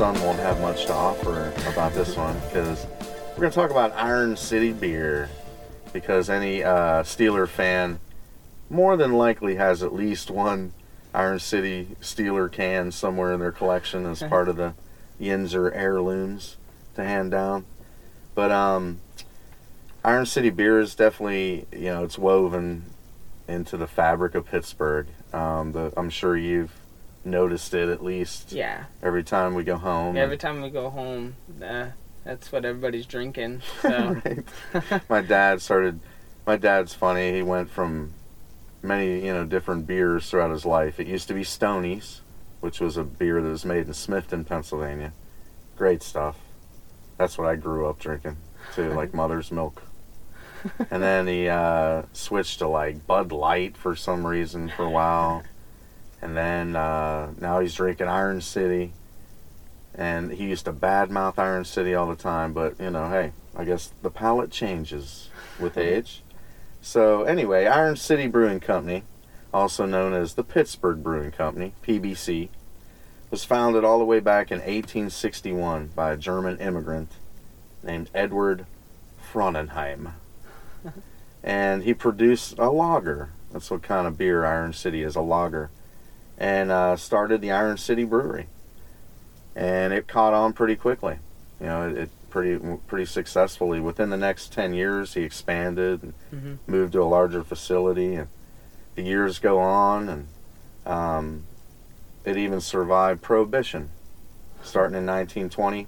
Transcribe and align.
won't 0.00 0.40
have 0.40 0.60
much 0.60 0.86
to 0.86 0.92
offer 0.92 1.52
about 1.70 1.92
this 1.94 2.16
one 2.16 2.34
because 2.48 2.84
we're 3.32 3.42
going 3.42 3.50
to 3.50 3.54
talk 3.54 3.70
about 3.70 3.92
Iron 3.92 4.36
City 4.36 4.72
beer 4.72 5.30
because 5.92 6.28
any 6.28 6.64
uh, 6.64 7.04
Steeler 7.04 7.46
fan 7.46 8.00
more 8.68 8.96
than 8.96 9.12
likely 9.12 9.54
has 9.54 9.84
at 9.84 9.94
least 9.94 10.32
one 10.32 10.72
Iron 11.14 11.38
City 11.38 11.96
Steeler 12.00 12.50
can 12.50 12.90
somewhere 12.90 13.32
in 13.32 13.38
their 13.38 13.52
collection 13.52 14.04
as 14.06 14.20
part 14.20 14.48
of 14.48 14.56
the 14.56 14.74
Yinzer 15.20 15.70
heirlooms 15.72 16.56
to 16.96 17.04
hand 17.04 17.30
down. 17.30 17.64
But 18.34 18.50
um, 18.50 19.00
Iron 20.04 20.26
City 20.26 20.50
beer 20.50 20.80
is 20.80 20.96
definitely, 20.96 21.66
you 21.72 21.92
know, 21.92 22.02
it's 22.02 22.18
woven 22.18 22.84
into 23.46 23.76
the 23.76 23.86
fabric 23.86 24.34
of 24.34 24.46
Pittsburgh. 24.46 25.06
Um, 25.32 25.70
the, 25.70 25.92
I'm 25.96 26.10
sure 26.10 26.36
you've 26.36 26.72
noticed 27.24 27.72
it 27.74 27.88
at 27.88 28.02
least 28.02 28.52
Yeah. 28.52 28.84
every 29.02 29.24
time 29.24 29.54
we 29.54 29.64
go 29.64 29.76
home. 29.76 30.16
Every 30.16 30.36
time 30.36 30.60
we 30.62 30.70
go 30.70 30.90
home, 30.90 31.36
uh, 31.62 31.86
that's 32.24 32.52
what 32.52 32.64
everybody's 32.64 33.06
drinking. 33.06 33.62
So 33.82 34.20
my 35.08 35.20
dad 35.22 35.60
started. 35.62 36.00
My 36.46 36.56
dad's 36.56 36.92
funny. 36.94 37.32
He 37.32 37.42
went 37.42 37.70
from 37.70 38.12
many, 38.82 39.24
you 39.24 39.32
know, 39.32 39.44
different 39.44 39.86
beers 39.86 40.28
throughout 40.28 40.50
his 40.50 40.66
life. 40.66 41.00
It 41.00 41.06
used 41.06 41.28
to 41.28 41.34
be 41.34 41.42
Stoney's, 41.44 42.20
which 42.60 42.80
was 42.80 42.96
a 42.98 43.04
beer 43.04 43.40
that 43.40 43.48
was 43.48 43.64
made 43.64 43.86
in 43.86 43.92
Smithton, 43.94 44.44
Pennsylvania. 44.46 45.12
Great 45.76 46.02
stuff. 46.02 46.36
That's 47.16 47.38
what 47.38 47.46
I 47.48 47.56
grew 47.56 47.86
up 47.86 47.98
drinking 47.98 48.36
too, 48.74 48.90
like 48.90 49.14
mother's 49.14 49.50
milk. 49.50 49.82
And 50.90 51.02
then 51.02 51.26
he 51.26 51.48
uh, 51.48 52.02
switched 52.14 52.58
to 52.60 52.68
like 52.68 53.06
Bud 53.06 53.32
Light 53.32 53.76
for 53.76 53.94
some 53.96 54.26
reason 54.26 54.70
for 54.70 54.84
a 54.84 54.90
while. 54.90 55.42
And 56.22 56.36
then 56.36 56.76
uh, 56.76 57.32
now 57.40 57.60
he's 57.60 57.74
drinking 57.74 58.08
Iron 58.08 58.40
City. 58.40 58.92
And 59.94 60.32
he 60.32 60.44
used 60.44 60.64
to 60.64 60.72
badmouth 60.72 61.38
Iron 61.38 61.64
City 61.64 61.94
all 61.94 62.08
the 62.08 62.16
time, 62.16 62.52
but 62.52 62.78
you 62.80 62.90
know, 62.90 63.08
hey, 63.08 63.32
I 63.56 63.64
guess 63.64 63.92
the 64.02 64.10
palate 64.10 64.50
changes 64.50 65.28
with 65.60 65.78
age. 65.78 66.22
So 66.82 67.22
anyway, 67.22 67.66
Iron 67.66 67.96
City 67.96 68.26
Brewing 68.26 68.60
Company, 68.60 69.04
also 69.52 69.86
known 69.86 70.12
as 70.12 70.34
the 70.34 70.42
Pittsburgh 70.42 71.02
Brewing 71.02 71.30
Company 71.30 71.72
(PBC), 71.86 72.48
was 73.30 73.44
founded 73.44 73.84
all 73.84 73.98
the 73.98 74.04
way 74.04 74.20
back 74.20 74.50
in 74.50 74.58
1861 74.58 75.92
by 75.94 76.12
a 76.12 76.16
German 76.16 76.58
immigrant 76.58 77.12
named 77.82 78.10
Edward 78.14 78.66
Frauenheim, 79.32 80.12
and 81.42 81.84
he 81.84 81.94
produced 81.94 82.58
a 82.58 82.70
lager. 82.70 83.30
That's 83.52 83.70
what 83.70 83.82
kind 83.82 84.06
of 84.06 84.18
beer 84.18 84.44
Iron 84.44 84.72
City 84.72 85.02
is—a 85.02 85.20
lager, 85.20 85.70
and 86.38 86.70
uh, 86.70 86.96
started 86.96 87.40
the 87.40 87.50
Iron 87.52 87.76
City 87.76 88.04
Brewery, 88.04 88.46
and 89.54 89.92
it 89.92 90.08
caught 90.08 90.34
on 90.34 90.52
pretty 90.52 90.76
quickly. 90.76 91.18
You 91.60 91.66
know, 91.66 91.88
it, 91.88 91.96
it 91.96 92.10
pretty 92.30 92.58
pretty 92.86 93.06
successfully. 93.06 93.80
Within 93.80 94.10
the 94.10 94.16
next 94.16 94.52
ten 94.52 94.74
years, 94.74 95.14
he 95.14 95.22
expanded 95.22 96.02
and 96.02 96.14
Mhm. 96.32 96.58
moved 96.66 96.92
to 96.94 97.02
a 97.02 97.04
larger 97.04 97.44
facility, 97.44 98.14
and 98.16 98.28
the 98.96 99.02
years 99.02 99.38
go 99.38 99.58
on, 99.60 100.08
and 100.08 100.26
um, 100.86 101.44
it 102.24 102.36
even 102.36 102.60
survived 102.60 103.22
Prohibition, 103.22 103.90
starting 104.62 104.96
in 104.96 105.06
1920. 105.06 105.86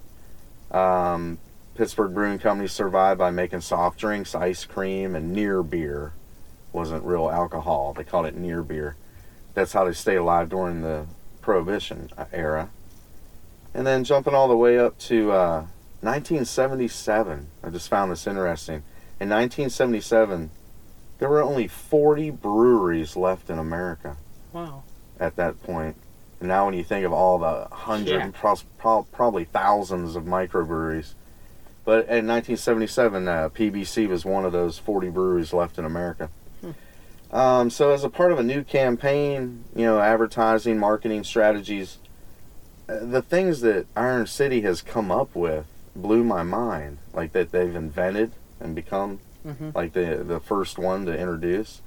Um, 0.71 1.39
Pittsburgh 1.75 2.15
Brewing 2.15 2.39
Company 2.39 2.69
survived 2.69 3.19
by 3.19 3.31
making 3.31 3.61
soft 3.61 3.99
drinks, 3.99 4.35
ice 4.35 4.65
cream, 4.65 5.15
and 5.15 5.33
near 5.33 5.63
beer. 5.63 6.13
Wasn't 6.73 7.05
real 7.05 7.29
alcohol. 7.31 7.93
They 7.95 8.05
called 8.05 8.27
it 8.27 8.35
near 8.37 8.63
beer. 8.63 8.97
That's 9.57 9.73
how 9.73 9.87
they 9.87 9.95
stayed 9.95 10.17
alive 10.17 10.51
during 10.51 10.83
the 10.83 11.07
Prohibition 11.41 12.11
era. 12.31 12.69
And 13.73 13.87
then 13.87 14.05
jumping 14.05 14.35
all 14.35 14.49
the 14.49 14.57
way 14.57 14.79
up 14.79 14.99
to 14.99 15.33
uh, 15.33 15.61
1977, 16.03 17.49
I 17.63 17.71
just 17.71 17.89
found 17.89 18.13
this 18.13 18.27
interesting. 18.27 18.83
In 19.19 19.31
1977, 19.31 20.51
there 21.19 21.31
were 21.31 21.43
only 21.43 21.69
40 21.69 22.33
breweries 22.33 23.17
left 23.17 23.49
in 23.49 23.59
America 23.59 24.19
wow. 24.53 24.83
at 25.19 25.37
that 25.37 25.63
point. 25.63 25.97
And 26.39 26.49
now, 26.51 26.67
when 26.67 26.75
you 26.75 26.85
think 26.85 27.07
of 27.07 27.15
all 27.15 27.39
the 27.39 27.67
hundred, 27.75 28.35
Yeah. 28.35 28.55
probably 29.11 29.45
thousands 29.45 30.17
of 30.17 30.25
microbreweries, 30.25 31.15
but 31.87 32.01
in 32.01 32.27
1977, 32.27 33.27
uh, 33.27 33.49
PBC 33.49 34.07
was 34.07 34.27
one 34.27 34.45
of 34.45 34.53
those 34.53 34.77
40 34.77 35.09
breweries 35.09 35.55
left 35.55 35.79
in 35.79 35.87
America. 35.87 36.29
Um, 37.37 37.69
so, 37.69 37.91
as 37.91 38.03
a 38.03 38.09
part 38.09 38.33
of 38.33 38.39
a 38.39 38.43
new 38.43 38.65
campaign, 38.65 39.65
you 39.75 39.85
know, 39.85 40.01
advertising, 40.01 40.79
marketing 40.79 41.23
strategies, 41.23 41.99
uh, 42.89 43.01
the 43.03 43.21
things 43.21 43.61
that 43.61 43.87
Iron 43.95 44.27
City 44.27 44.63
has 44.63 44.81
come 44.81 45.11
up 45.11 45.35
with 45.35 45.67
blew 45.95 46.25
my 46.25 46.43
mind. 46.43 46.97
Like 47.13 47.33
that 47.33 47.53
they've 47.53 47.77
invented 47.77 48.33
and 48.59 48.75
become 48.75 49.21
hmm 49.43 49.69
like 49.75 49.93
the 49.93 50.25
the 50.27 50.41
first 50.41 50.79
one 50.79 51.05
to 51.05 51.13
introduce, 51.15 51.83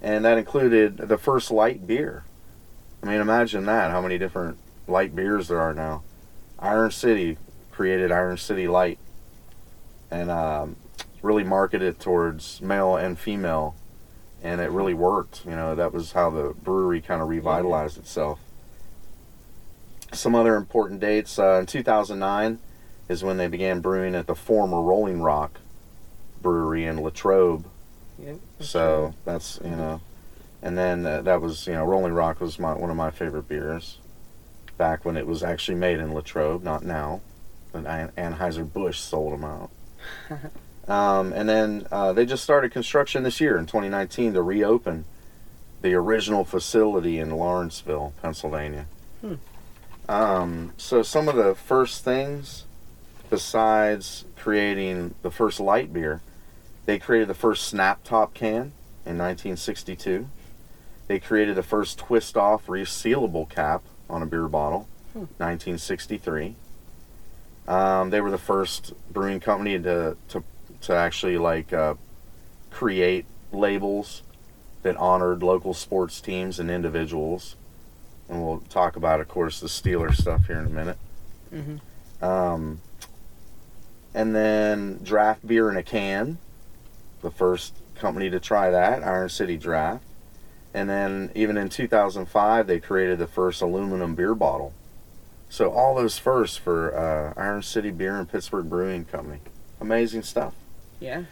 and 0.00 0.24
that 0.24 0.38
included 0.38 0.96
the 0.96 1.18
first 1.18 1.50
light 1.50 1.86
beer. 1.86 2.24
I 3.02 3.06
mean, 3.06 3.20
imagine 3.20 3.66
that 3.66 3.90
how 3.90 4.00
many 4.00 4.16
different 4.16 4.56
light 4.88 5.14
beers 5.14 5.48
there 5.48 5.60
are 5.60 5.74
now. 5.74 6.04
Iron 6.58 6.90
City 6.90 7.36
created 7.70 8.10
Iron 8.10 8.38
City 8.38 8.66
Light, 8.66 8.98
and 10.10 10.30
um, 10.30 10.76
really 11.20 11.44
marketed 11.44 12.00
towards 12.00 12.62
male 12.62 12.96
and 12.96 13.18
female, 13.18 13.76
and 14.46 14.60
it 14.60 14.70
really 14.70 14.94
worked. 14.94 15.44
You 15.44 15.56
know, 15.56 15.74
that 15.74 15.92
was 15.92 16.12
how 16.12 16.30
the 16.30 16.54
brewery 16.62 17.00
kind 17.00 17.20
of 17.20 17.28
revitalized 17.28 17.98
itself. 17.98 18.38
Some 20.12 20.36
other 20.36 20.54
important 20.54 21.00
dates 21.00 21.38
uh, 21.38 21.58
in 21.60 21.66
2009 21.66 22.60
is 23.08 23.24
when 23.24 23.38
they 23.38 23.48
began 23.48 23.80
brewing 23.80 24.14
at 24.14 24.28
the 24.28 24.36
former 24.36 24.80
Rolling 24.80 25.20
Rock 25.20 25.58
brewery 26.40 26.86
in 26.86 27.02
Latrobe. 27.02 27.66
Yep. 28.20 28.36
So 28.60 29.14
that's 29.24 29.58
you 29.64 29.70
know, 29.70 30.00
and 30.62 30.78
then 30.78 31.04
uh, 31.04 31.22
that 31.22 31.42
was 31.42 31.66
you 31.66 31.74
know 31.74 31.84
Rolling 31.84 32.12
Rock 32.12 32.40
was 32.40 32.58
my 32.58 32.72
one 32.72 32.88
of 32.88 32.96
my 32.96 33.10
favorite 33.10 33.48
beers, 33.48 33.98
back 34.78 35.04
when 35.04 35.16
it 35.16 35.26
was 35.26 35.42
actually 35.42 35.76
made 35.76 35.98
in 35.98 36.14
Latrobe, 36.14 36.62
not 36.62 36.84
now. 36.84 37.20
But 37.72 37.84
An- 37.84 38.12
Anheuser 38.16 38.72
Busch 38.72 39.00
sold 39.00 39.32
them 39.32 39.44
out. 39.44 39.70
um, 40.88 41.32
and 41.32 41.48
then 41.48 41.86
uh, 41.90 42.12
they 42.12 42.26
just 42.26 42.44
started 42.44 42.72
construction 42.72 43.22
this 43.22 43.40
year 43.40 43.58
in 43.58 43.66
2019 43.66 44.34
to 44.34 44.42
reopen 44.42 45.04
the 45.82 45.94
original 45.94 46.44
facility 46.44 47.18
in 47.18 47.30
Lawrenceville, 47.30 48.12
Pennsylvania. 48.22 48.86
Hmm. 49.20 49.34
Um, 50.08 50.72
so 50.76 51.02
some 51.02 51.28
of 51.28 51.36
the 51.36 51.54
first 51.54 52.04
things, 52.04 52.64
besides 53.28 54.24
creating 54.36 55.14
the 55.22 55.30
first 55.30 55.58
light 55.60 55.92
beer, 55.92 56.22
they 56.86 56.98
created 56.98 57.28
the 57.28 57.34
first 57.34 57.66
snap 57.66 58.04
top 58.04 58.32
can 58.32 58.72
in 59.04 59.18
1962. 59.18 60.28
They 61.08 61.18
created 61.18 61.56
the 61.56 61.62
first 61.62 61.98
twist 61.98 62.36
off 62.36 62.66
resealable 62.66 63.48
cap 63.48 63.82
on 64.08 64.22
a 64.22 64.26
beer 64.26 64.48
bottle, 64.48 64.88
Hmm. 65.12 65.24
1963. 65.38 66.56
Um, 67.66 68.10
they 68.10 68.20
were 68.20 68.30
the 68.30 68.38
first 68.38 68.92
brewing 69.12 69.40
company 69.40 69.78
to 69.78 70.16
to, 70.28 70.44
to 70.82 70.94
actually 70.94 71.38
like 71.38 71.72
uh, 71.72 71.94
create 72.70 73.26
labels 73.52 74.22
that 74.82 74.96
honored 74.96 75.42
local 75.42 75.74
sports 75.74 76.20
teams 76.20 76.58
and 76.58 76.70
individuals. 76.70 77.56
And 78.28 78.42
we'll 78.44 78.60
talk 78.68 78.96
about, 78.96 79.20
of 79.20 79.28
course, 79.28 79.60
the 79.60 79.68
Steeler 79.68 80.14
stuff 80.14 80.46
here 80.46 80.58
in 80.58 80.66
a 80.66 80.70
minute. 80.70 80.98
hmm 81.50 82.24
Um, 82.24 82.80
and 84.14 84.34
then 84.34 85.00
draft 85.02 85.46
beer 85.46 85.70
in 85.70 85.76
a 85.76 85.82
can, 85.82 86.38
the 87.22 87.30
first 87.30 87.74
company 87.94 88.30
to 88.30 88.40
try 88.40 88.70
that, 88.70 89.02
Iron 89.02 89.28
City 89.28 89.56
Draft. 89.56 90.04
And 90.72 90.88
then 90.88 91.30
even 91.34 91.56
in 91.56 91.68
2005, 91.68 92.66
they 92.66 92.80
created 92.80 93.18
the 93.18 93.26
first 93.26 93.62
aluminum 93.62 94.14
beer 94.14 94.34
bottle. 94.34 94.74
So 95.48 95.70
all 95.70 95.94
those 95.94 96.18
firsts 96.18 96.56
for 96.56 96.94
uh, 96.96 97.40
Iron 97.40 97.62
City 97.62 97.90
Beer 97.90 98.16
and 98.16 98.28
Pittsburgh 98.28 98.68
Brewing 98.68 99.04
Company. 99.04 99.40
Amazing 99.80 100.22
stuff. 100.22 100.54
Yeah. 101.00 101.24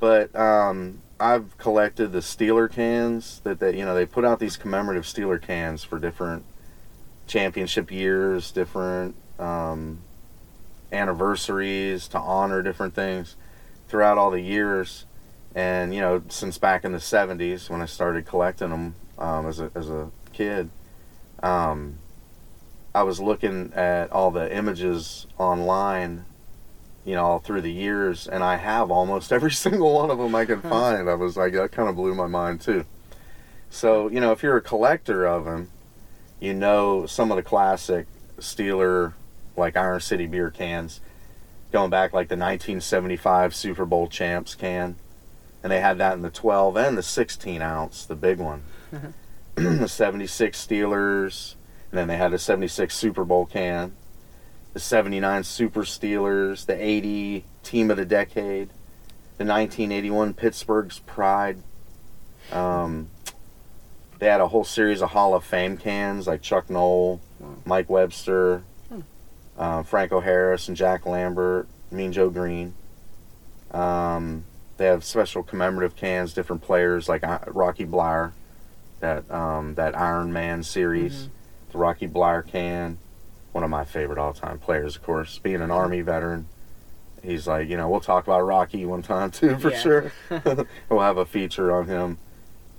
But 0.00 0.34
um, 0.34 1.02
I've 1.20 1.56
collected 1.58 2.12
the 2.12 2.18
Steeler 2.18 2.70
cans 2.70 3.40
that 3.44 3.60
they, 3.60 3.78
you 3.78 3.84
know, 3.84 3.94
they 3.94 4.06
put 4.06 4.24
out 4.24 4.40
these 4.40 4.56
commemorative 4.56 5.04
Steeler 5.04 5.40
cans 5.40 5.84
for 5.84 5.98
different 5.98 6.44
championship 7.26 7.90
years, 7.90 8.50
different 8.50 9.14
um, 9.38 10.00
anniversaries 10.90 12.08
to 12.08 12.18
honor 12.18 12.62
different 12.62 12.94
things 12.94 13.36
throughout 13.88 14.18
all 14.18 14.30
the 14.30 14.40
years. 14.40 15.06
And 15.54 15.94
you 15.94 16.00
know, 16.00 16.22
since 16.28 16.58
back 16.58 16.84
in 16.84 16.92
the 16.92 16.98
'70s 16.98 17.68
when 17.68 17.82
I 17.82 17.86
started 17.86 18.26
collecting 18.26 18.70
them 18.70 18.94
um, 19.18 19.46
as 19.46 19.60
a 19.60 19.70
as 19.74 19.90
a 19.90 20.10
kid, 20.32 20.70
um, 21.42 21.98
I 22.94 23.02
was 23.02 23.20
looking 23.20 23.72
at 23.74 24.10
all 24.10 24.30
the 24.30 24.54
images 24.54 25.26
online 25.38 26.24
you 27.04 27.14
know, 27.14 27.38
through 27.38 27.62
the 27.62 27.72
years, 27.72 28.26
and 28.28 28.42
I 28.44 28.56
have 28.56 28.90
almost 28.90 29.32
every 29.32 29.52
single 29.52 29.94
one 29.94 30.10
of 30.10 30.18
them 30.18 30.34
I 30.34 30.44
could 30.44 30.60
hmm. 30.60 30.68
find. 30.68 31.08
I 31.08 31.14
was 31.14 31.36
like, 31.36 31.52
that 31.54 31.72
kind 31.72 31.88
of 31.88 31.96
blew 31.96 32.14
my 32.14 32.26
mind 32.26 32.60
too. 32.60 32.84
So, 33.70 34.08
you 34.08 34.20
know, 34.20 34.32
if 34.32 34.42
you're 34.42 34.58
a 34.58 34.62
collector 34.62 35.24
of 35.24 35.46
them, 35.46 35.70
you 36.40 36.52
know 36.52 37.06
some 37.06 37.30
of 37.30 37.36
the 37.36 37.42
classic 37.42 38.06
Steeler 38.38 39.14
like 39.56 39.76
Iron 39.76 40.00
City 40.00 40.26
beer 40.26 40.50
cans, 40.50 41.00
going 41.70 41.90
back 41.90 42.12
like 42.12 42.28
the 42.28 42.36
1975 42.36 43.54
Super 43.54 43.86
Bowl 43.86 44.08
champs 44.08 44.54
can, 44.54 44.96
and 45.62 45.70
they 45.70 45.80
had 45.80 45.98
that 45.98 46.14
in 46.14 46.22
the 46.22 46.30
12 46.30 46.76
and 46.76 46.98
the 46.98 47.02
16 47.02 47.62
ounce, 47.62 48.04
the 48.04 48.16
big 48.16 48.38
one. 48.38 48.62
Mm-hmm. 48.92 49.78
the 49.78 49.88
76 49.88 50.66
Steelers, 50.66 51.54
and 51.90 51.98
then 51.98 52.08
they 52.08 52.16
had 52.16 52.32
a 52.32 52.38
76 52.38 52.94
Super 52.94 53.24
Bowl 53.24 53.46
can, 53.46 53.92
the 54.72 54.80
79 54.80 55.44
Super 55.44 55.82
Steelers, 55.82 56.66
the 56.66 56.74
80 56.82 57.44
Team 57.62 57.90
of 57.90 57.96
the 57.96 58.04
Decade, 58.04 58.68
the 59.38 59.44
1981 59.44 60.34
Pittsburgh's 60.34 60.98
Pride. 61.00 61.58
Um, 62.50 63.08
they 64.18 64.26
had 64.26 64.40
a 64.40 64.48
whole 64.48 64.64
series 64.64 65.02
of 65.02 65.10
Hall 65.10 65.34
of 65.34 65.44
Fame 65.44 65.76
cans 65.76 66.26
like 66.26 66.42
Chuck 66.42 66.70
Noll, 66.70 67.20
Mike 67.64 67.90
Webster, 67.90 68.62
Hmm. 68.88 69.00
uh, 69.58 69.82
Franco 69.82 70.20
Harris, 70.20 70.68
and 70.68 70.76
Jack 70.76 71.06
Lambert, 71.06 71.66
Mean 71.90 72.12
Joe 72.12 72.30
Greene. 72.30 72.74
Um, 73.72 74.44
they 74.76 74.86
have 74.86 75.04
special 75.04 75.42
commemorative 75.42 75.96
cans, 75.96 76.32
different 76.34 76.62
players 76.62 77.08
like 77.08 77.24
uh, 77.24 77.38
Rocky 77.48 77.84
Bleier, 77.86 78.32
that 79.00 79.28
um, 79.30 79.74
that 79.74 79.96
Iron 79.98 80.32
Man 80.32 80.62
series, 80.62 81.24
Mhm. 81.26 81.72
the 81.72 81.78
Rocky 81.78 82.08
Bleier 82.08 82.46
can, 82.46 82.98
one 83.52 83.64
of 83.64 83.70
my 83.70 83.84
favorite 83.84 84.18
all-time 84.18 84.58
players, 84.58 84.96
of 84.96 85.02
course. 85.02 85.38
Being 85.38 85.60
an 85.62 85.70
Army 85.70 86.00
veteran, 86.00 86.46
he's 87.22 87.46
like, 87.46 87.68
you 87.68 87.76
know, 87.76 87.88
we'll 87.88 88.00
talk 88.00 88.24
about 88.26 88.40
Rocky 88.42 88.84
one 88.86 89.02
time 89.02 89.30
too 89.30 89.56
for 89.58 89.70
Yeah. 89.70 89.78
sure. 89.78 90.12
we'll 90.88 91.00
have 91.00 91.18
a 91.18 91.26
feature 91.26 91.72
on 91.72 91.86
him. 91.86 92.18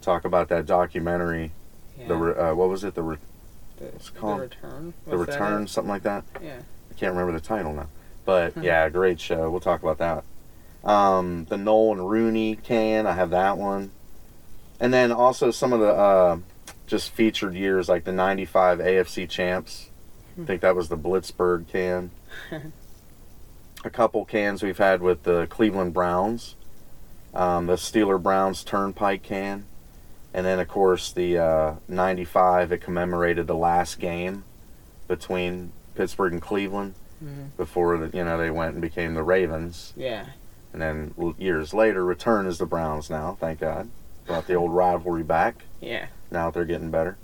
Talk 0.02 0.26
about 0.26 0.50
that 0.50 0.66
documentary. 0.66 1.52
Yeah. 1.98 2.08
The 2.08 2.16
uh, 2.16 2.54
what 2.56 2.70
was 2.70 2.84
it? 2.84 2.96
The 2.96 3.04
re- 3.04 3.18
the, 3.78 3.86
it's 3.86 4.10
the 4.10 4.20
called? 4.20 4.42
return. 4.42 4.94
the 5.06 5.18
Was 5.18 5.28
that 5.28 5.34
return, 5.40 5.68
something 5.68 5.90
like 5.90 6.04
that. 6.04 6.24
Yeah. 6.42 6.58
I 6.92 6.94
can't 6.96 7.14
remember 7.16 7.32
the 7.40 7.46
title 7.46 7.74
now. 7.74 7.88
But 8.26 8.58
yeah, 8.62 8.90
great 8.90 9.20
show. 9.20 9.50
We'll 9.50 9.60
talk 9.62 9.82
about 9.84 10.00
that. 10.00 10.24
Um, 10.84 11.46
the 11.46 11.56
Noll 11.58 11.94
and 11.94 12.10
Rooney 12.10 12.56
can, 12.58 13.08
I 13.08 13.14
have 13.14 13.30
that 13.30 13.58
one. 13.58 13.92
And 14.80 14.94
then 14.94 15.12
also 15.14 15.50
some 15.52 15.72
of 15.72 15.80
the 15.80 15.88
uh, 15.94 16.38
just 16.88 17.12
featured 17.12 17.54
years, 17.56 17.88
like 17.88 18.04
the 18.04 18.12
95 18.12 18.80
AFC 18.80 19.30
champs. 19.30 19.90
I 20.42 20.46
think 20.46 20.62
that 20.62 20.76
was 20.76 20.90
the 20.90 20.98
Blitzburgh 20.98 21.68
can. 21.68 22.12
A 23.86 23.90
couple 23.90 24.24
cans 24.26 24.64
we've 24.64 24.78
had 24.78 25.02
with 25.02 25.24
the 25.24 25.46
Cleveland 25.48 25.94
Browns. 25.94 26.56
Um, 27.34 27.66
the 27.68 27.74
Steeler 27.76 28.22
Browns 28.22 28.64
Turnpike 28.64 29.24
can. 29.24 29.66
And 30.34 30.46
then, 30.46 30.60
of 30.60 30.68
course, 30.68 31.12
the 31.12 31.38
uh, 31.38 31.76
95, 31.88 32.72
it 32.72 32.78
commemorated 32.80 33.46
the 33.48 33.56
last 33.56 34.00
game 34.00 34.46
between 35.08 35.72
Pittsburgh 35.96 36.34
and 36.34 36.42
Cleveland 36.42 36.96
Mhm. 37.24 37.56
before 37.58 37.98
the, 37.98 38.18
you 38.18 38.24
know 38.24 38.38
they 38.38 38.50
went 38.50 38.74
and 38.74 38.82
became 38.82 39.14
the 39.14 39.24
Ravens, 39.24 39.94
Yeah. 39.96 40.26
and 40.74 40.82
then 40.82 41.14
years 41.38 41.74
later 41.74 42.04
return 42.04 42.48
as 42.48 42.58
the 42.58 42.66
Browns. 42.66 43.10
Now, 43.10 43.38
thank 43.40 43.60
God, 43.62 43.90
brought 44.26 44.48
the 44.48 44.56
old 44.56 44.74
rivalry 44.74 45.24
back. 45.24 45.64
Yeah. 45.80 46.08
Now 46.32 46.50
they're 46.52 46.66
getting 46.66 46.90
better. 46.92 47.18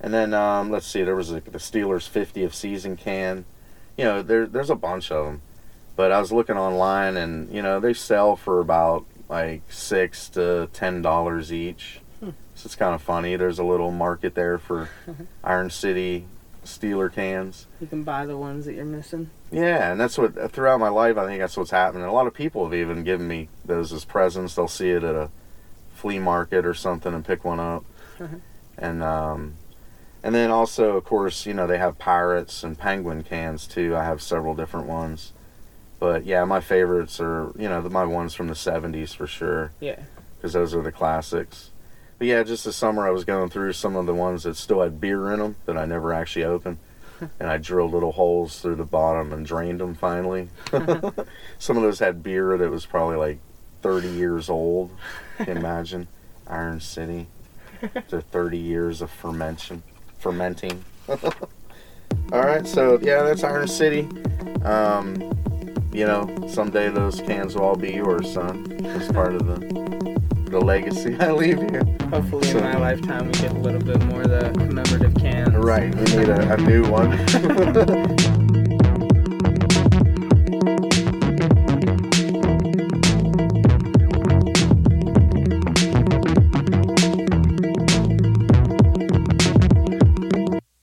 And 0.00 0.14
then 0.14 0.32
um, 0.32 0.70
let's 0.70 0.86
see, 0.86 1.02
there 1.02 1.16
was 1.16 1.30
a, 1.30 1.40
the 1.40 1.58
Steelers 1.58 2.08
50th 2.08 2.54
season 2.54 2.96
can. 2.96 3.44
You 3.96 4.04
know, 4.04 4.22
there 4.22 4.46
there's 4.46 4.70
a 4.70 4.76
bunch 4.76 5.12
of 5.12 5.26
them, 5.26 5.42
but 5.94 6.10
I 6.10 6.20
was 6.20 6.32
looking 6.32 6.56
online, 6.56 7.16
and 7.18 7.52
you 7.52 7.60
know 7.60 7.80
they 7.80 7.92
sell 7.92 8.34
for 8.34 8.60
about 8.60 9.04
like 9.28 9.62
six 9.70 10.28
to 10.30 10.70
ten 10.72 11.02
dollars 11.02 11.52
each. 11.52 12.00
Hmm. 12.20 12.30
So 12.54 12.66
it's 12.66 12.76
kind 12.76 12.94
of 12.94 13.02
funny. 13.02 13.36
There's 13.36 13.58
a 13.58 13.64
little 13.64 13.90
market 13.90 14.34
there 14.34 14.56
for 14.56 14.88
Iron 15.44 15.68
City 15.68 16.24
Steeler 16.64 17.12
cans. 17.12 17.66
You 17.80 17.86
can 17.86 18.02
buy 18.02 18.26
the 18.26 18.36
ones 18.36 18.64
that 18.66 18.74
you're 18.74 18.84
missing. 18.84 19.30
Yeah, 19.50 19.92
and 19.92 20.00
that's 20.00 20.16
what 20.16 20.52
throughout 20.52 20.80
my 20.80 20.88
life 20.88 21.16
I 21.18 21.26
think 21.26 21.40
that's 21.40 21.56
what's 21.56 21.70
happening. 21.70 22.04
A 22.04 22.12
lot 22.12 22.26
of 22.26 22.34
people 22.34 22.64
have 22.64 22.74
even 22.74 23.04
given 23.04 23.28
me 23.28 23.48
those 23.64 23.92
as 23.92 24.04
presents. 24.04 24.54
They'll 24.54 24.68
see 24.68 24.90
it 24.90 25.04
at 25.04 25.14
a 25.14 25.30
flea 25.92 26.18
market 26.18 26.64
or 26.64 26.74
something 26.74 27.12
and 27.12 27.24
pick 27.24 27.44
one 27.44 27.60
up. 27.60 27.84
And 28.82 29.02
um 29.02 29.56
and 30.22 30.34
then 30.34 30.50
also 30.50 30.96
of 30.96 31.04
course, 31.04 31.46
you 31.46 31.54
know, 31.54 31.66
they 31.66 31.78
have 31.78 31.98
pirates 31.98 32.62
and 32.62 32.78
penguin 32.78 33.22
cans 33.22 33.66
too. 33.66 33.94
I 33.96 34.04
have 34.04 34.22
several 34.22 34.54
different 34.54 34.86
ones. 34.86 35.32
But 35.98 36.24
yeah, 36.24 36.44
my 36.44 36.60
favorites 36.60 37.20
are, 37.20 37.52
you 37.58 37.68
know, 37.68 37.82
the, 37.82 37.90
my 37.90 38.04
ones 38.04 38.34
from 38.34 38.48
the 38.48 38.54
70s 38.54 39.14
for 39.14 39.26
sure 39.26 39.72
Yeah. 39.80 40.00
because 40.36 40.54
those 40.54 40.74
are 40.74 40.82
the 40.82 40.92
classics. 40.92 41.70
But 42.18 42.26
yeah, 42.26 42.42
just 42.42 42.64
this 42.64 42.76
summer 42.76 43.06
I 43.06 43.10
was 43.10 43.24
going 43.24 43.50
through 43.50 43.72
some 43.74 43.96
of 43.96 44.06
the 44.06 44.14
ones 44.14 44.44
that 44.44 44.56
still 44.56 44.82
had 44.82 45.00
beer 45.00 45.30
in 45.32 45.40
them 45.40 45.56
that 45.66 45.76
I 45.76 45.84
never 45.84 46.12
actually 46.14 46.44
opened. 46.44 46.78
and 47.38 47.50
I 47.50 47.58
drilled 47.58 47.92
little 47.92 48.12
holes 48.12 48.60
through 48.60 48.76
the 48.76 48.84
bottom 48.84 49.30
and 49.32 49.44
drained 49.44 49.80
them 49.80 49.94
finally. 49.94 50.48
Uh-huh. 50.72 51.10
some 51.58 51.76
of 51.76 51.82
those 51.82 51.98
had 51.98 52.22
beer 52.22 52.56
that 52.56 52.70
was 52.70 52.86
probably 52.86 53.16
like 53.16 53.38
30 53.82 54.08
years 54.08 54.48
old. 54.48 54.90
Imagine? 55.46 56.08
Iron 56.46 56.80
City. 56.80 57.28
To 58.08 58.20
30 58.20 58.58
years 58.58 59.00
of 59.02 59.10
fermentation. 59.10 59.82
Fermenting. 60.20 60.84
All 61.08 62.42
right, 62.42 62.66
so 62.66 62.98
yeah, 63.00 63.22
that's 63.22 63.42
Iron 63.42 63.66
City. 63.66 64.06
Um, 64.64 65.14
you 65.92 66.06
know, 66.06 66.46
someday 66.48 66.88
those 66.88 67.20
cans 67.22 67.54
will 67.56 67.64
all 67.64 67.74
be 67.74 67.92
yours, 67.92 68.32
son. 68.32 68.84
As 68.86 69.10
part 69.10 69.34
of 69.34 69.46
the 69.46 70.20
the 70.50 70.60
legacy 70.60 71.16
I 71.20 71.32
leave 71.32 71.58
you. 71.58 71.80
Hopefully, 72.10 72.48
in 72.50 72.60
my 72.60 72.76
lifetime, 72.76 73.26
we 73.26 73.32
get 73.32 73.52
a 73.52 73.58
little 73.58 73.80
bit 73.80 74.02
more 74.04 74.22
of 74.22 74.30
the 74.30 74.50
commemorative 74.52 75.14
cans. 75.14 75.54
Right, 75.54 75.94
we 75.94 76.02
need 76.16 76.28
a, 76.28 76.52
a 76.52 76.56
new 76.58 76.84
one. 76.88 77.10